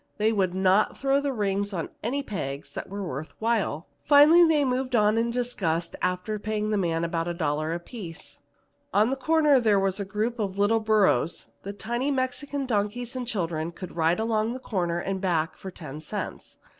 [0.17, 3.85] They would not throw the rings on any peg that was worth while.
[4.03, 8.39] Finally they moved on in disgust, after paying the man about a dollar apiece.
[8.95, 13.71] On a corner were a group of little burros, the tiny Mexican donkeys and children
[13.71, 16.57] could ride along to the corner and back for ten cents.